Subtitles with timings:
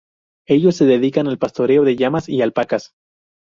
[0.47, 2.95] Ellos se dedican al pastoreo de llamas y alpacas.